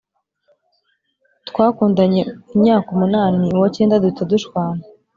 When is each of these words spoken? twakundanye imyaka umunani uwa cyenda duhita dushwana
twakundanye 1.49 2.21
imyaka 2.55 2.87
umunani 2.95 3.43
uwa 3.55 3.67
cyenda 3.75 4.01
duhita 4.01 4.23
dushwana 4.31 4.83